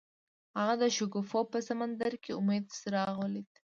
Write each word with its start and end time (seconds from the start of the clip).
هغه 0.59 0.73
د 0.81 0.83
شګوفه 0.95 1.41
په 1.51 1.57
سمندر 1.67 2.13
کې 2.23 2.31
د 2.33 2.37
امید 2.39 2.65
څراغ 2.79 3.13
ولید. 3.21 3.49